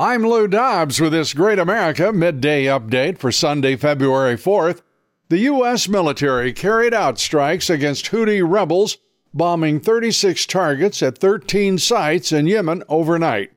[0.00, 4.80] I'm Lou Dobbs with this Great America midday update for Sunday, February 4th.
[5.28, 5.88] The U.S.
[5.90, 8.96] military carried out strikes against Houthi rebels,
[9.34, 13.52] bombing 36 targets at 13 sites in Yemen overnight.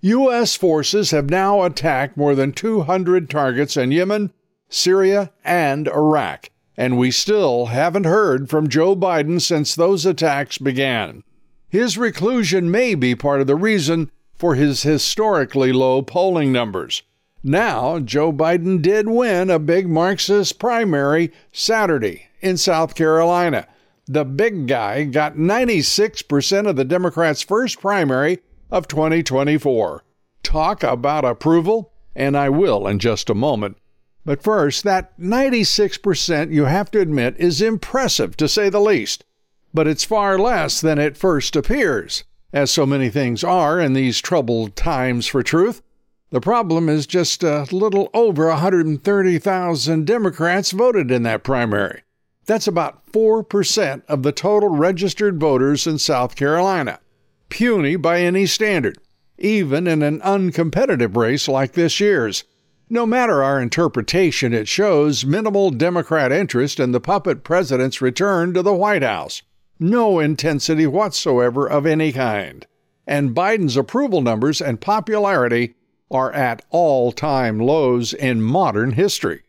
[0.00, 0.56] U.S.
[0.56, 4.32] forces have now attacked more than 200 targets in Yemen,
[4.68, 11.22] Syria, and Iraq, and we still haven't heard from Joe Biden since those attacks began.
[11.68, 14.10] His reclusion may be part of the reason
[14.44, 17.02] for his historically low polling numbers.
[17.42, 23.66] Now, Joe Biden did win a big Marxist primary Saturday in South Carolina.
[24.06, 30.04] The big guy got 96% of the Democrats' first primary of 2024.
[30.42, 33.78] Talk about approval, and I will in just a moment.
[34.26, 39.24] But first, that 96% you have to admit is impressive to say the least,
[39.72, 44.20] but it's far less than it first appears as so many things are in these
[44.20, 45.82] troubled times for truth.
[46.30, 52.02] The problem is just a little over 130,000 Democrats voted in that primary.
[52.46, 57.00] That's about 4% of the total registered voters in South Carolina.
[57.48, 58.98] Puny by any standard,
[59.36, 62.44] even in an uncompetitive race like this year's.
[62.88, 68.62] No matter our interpretation, it shows minimal Democrat interest in the puppet president's return to
[68.62, 69.42] the White House
[69.78, 72.66] no intensity whatsoever of any kind.
[73.06, 75.74] And Biden's approval numbers and popularity
[76.10, 79.42] are at all time lows in modern history.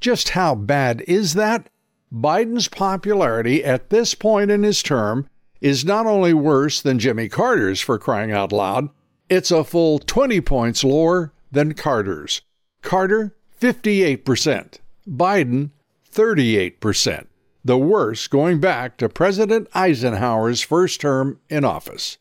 [0.00, 1.68] Just how bad is that?
[2.12, 5.28] Biden's popularity at this point in his term
[5.60, 8.88] is not only worse than Jimmy Carter's for crying out loud,
[9.28, 12.42] it's a full 20 points lower than Carter's.
[12.82, 14.78] Carter, 58%.
[15.08, 15.70] Biden,
[16.12, 17.26] 38%
[17.64, 22.18] the worst going back to President Eisenhower's first term in office.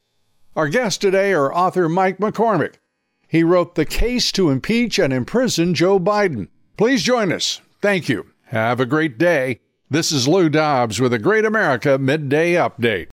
[0.55, 2.75] Our guests today are author Mike McCormick.
[3.27, 6.49] He wrote The Case to Impeach and Imprison Joe Biden.
[6.77, 7.61] Please join us.
[7.81, 8.27] Thank you.
[8.47, 9.61] Have a great day.
[9.89, 13.07] This is Lou Dobbs with a Great America Midday Update.